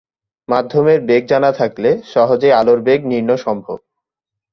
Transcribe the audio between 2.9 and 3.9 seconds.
নির্নয় সম্ভব।